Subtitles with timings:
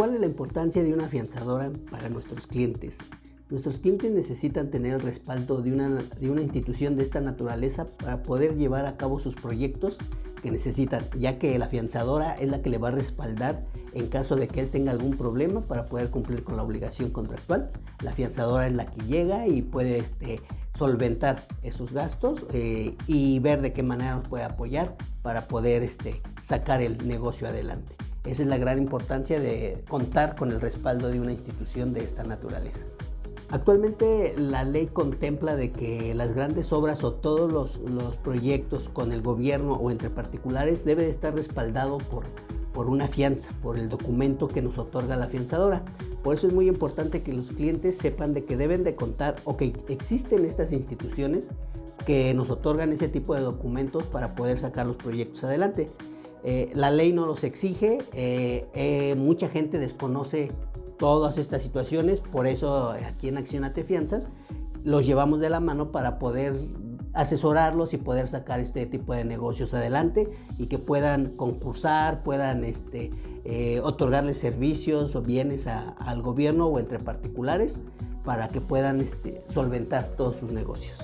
[0.00, 3.00] ¿cuál es la importancia de una afianzadora para nuestros clientes?
[3.50, 8.22] Nuestros clientes necesitan tener el respaldo de una, de una institución de esta naturaleza para
[8.22, 9.98] poder llevar a cabo sus proyectos
[10.42, 14.36] que necesitan, ya que la afianzadora es la que le va a respaldar en caso
[14.36, 17.70] de que él tenga algún problema para poder cumplir con la obligación contractual.
[18.02, 20.40] La afianzadora es la que llega y puede este,
[20.72, 26.22] solventar esos gastos eh, y ver de qué manera nos puede apoyar para poder este,
[26.40, 27.96] sacar el negocio adelante.
[28.24, 32.22] Esa es la gran importancia de contar con el respaldo de una institución de esta
[32.22, 32.86] naturaleza.
[33.48, 39.22] Actualmente la ley contempla de que las grandes obras o todos los, proyectos con el
[39.22, 42.24] gobierno o entre particulares debe estar respaldado por,
[42.72, 45.82] por una fianza, por el documento que nos otorga la fianzadora.
[46.22, 49.56] Por eso es muy importante que los clientes sepan de que deben de contar o
[49.56, 51.50] que existen estas instituciones
[52.06, 55.90] que nos otorgan ese tipo de documentos para poder sacar los proyectos adelante.
[56.44, 60.52] Eh, la ley no los exige, eh, eh, mucha gente desconoce
[60.98, 64.28] todas estas situaciones, por eso aquí en Accionate Fianzas
[64.84, 66.54] los llevamos de la mano para poder
[67.12, 73.10] asesorarlos y poder sacar este tipo de negocios adelante y que puedan concursar, puedan este,
[73.44, 77.80] eh, otorgarles servicios o bienes al gobierno o entre particulares
[78.24, 81.02] para que puedan este, solventar todos sus negocios.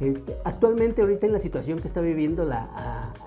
[0.00, 2.44] Este, actualmente, ahorita en la situación que está viviendo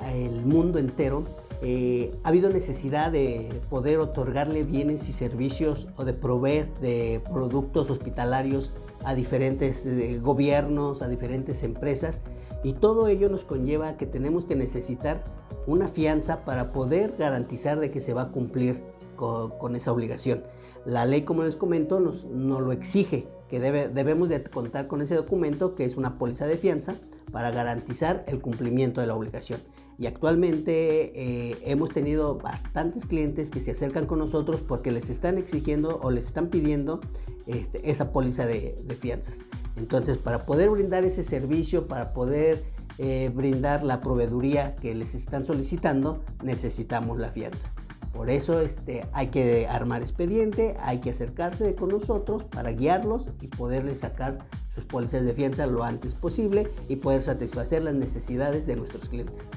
[0.09, 1.23] el mundo entero,
[1.61, 7.91] eh, ha habido necesidad de poder otorgarle bienes y servicios o de proveer de productos
[7.91, 12.21] hospitalarios a diferentes eh, gobiernos, a diferentes empresas.
[12.63, 15.23] Y todo ello nos conlleva que tenemos que necesitar
[15.67, 18.81] una fianza para poder garantizar de que se va a cumplir
[19.21, 20.43] con, esa obligación.
[20.85, 25.75] La ley, como les comento, nos, lo exige, que debemos de contar con ese documento
[25.75, 26.95] que es una póliza de fianza
[27.31, 29.61] para garantizar el cumplimiento de la obligación.
[29.99, 35.37] Y actualmente eh, hemos tenido bastantes clientes que se acercan con nosotros porque les están
[35.37, 37.01] exigiendo o les están pidiendo
[37.45, 39.45] este, esa póliza de, fianzas.
[39.75, 42.63] Entonces, para poder brindar ese servicio, para poder
[42.97, 47.71] eh, brindar la proveeduría que les están solicitando, necesitamos la fianza.
[48.13, 53.47] Por eso este, hay que armar expediente, hay que acercarse con nosotros para guiarlos y
[53.47, 58.75] poderles sacar sus pólizas de fianza lo antes posible y poder satisfacer las necesidades de
[58.75, 59.49] nuestros clientes.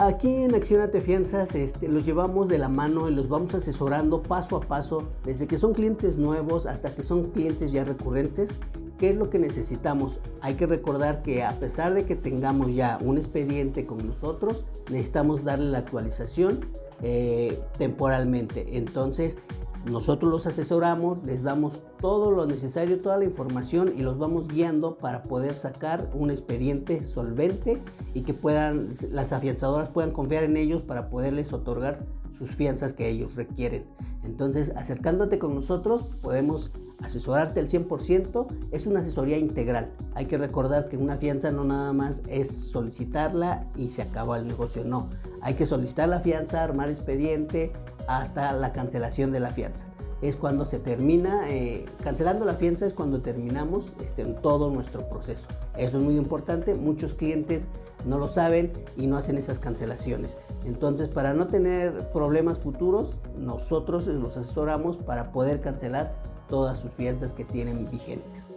[0.00, 4.56] Aquí en Accionate Fianzas este, los llevamos de la mano y los vamos asesorando paso
[4.56, 8.58] a paso, desde que son clientes nuevos hasta que son clientes ya recurrentes.
[8.96, 10.20] ¿Qué es lo que necesitamos?
[10.40, 15.42] Hay que recordar que a pesar de que tengamos ya un expediente con nosotros, necesitamos
[15.42, 16.66] darle la actualización
[17.02, 18.76] eh, temporalmente.
[18.76, 19.38] Entonces,
[19.84, 24.98] nosotros los asesoramos, les damos todo lo necesario, toda la información y los vamos guiando
[24.98, 27.82] para poder sacar un expediente solvente
[28.14, 32.04] y que puedan, las afianzadoras puedan confiar en ellos para poderles otorgar
[32.36, 33.84] sus fianzas que ellos requieren.
[34.24, 36.70] Entonces, acercándote con nosotros, podemos
[37.02, 38.46] asesorarte al 100%.
[38.70, 39.92] Es una asesoría integral.
[40.14, 44.46] Hay que recordar que una fianza no nada más es solicitarla y se acaba el
[44.46, 44.84] negocio.
[44.84, 45.08] No,
[45.42, 47.72] hay que solicitar la fianza, armar expediente,
[48.06, 49.86] hasta la cancelación de la fianza.
[50.20, 55.48] Es cuando se termina, eh, cancelando la fianza es cuando terminamos este, todo nuestro proceso.
[55.76, 57.68] Eso es muy importante, muchos clientes
[58.04, 60.38] no lo saben y no hacen esas cancelaciones.
[60.64, 66.14] Entonces, para no tener problemas futuros, nosotros los asesoramos para poder cancelar
[66.48, 68.48] todas sus fianzas que tienen vigentes.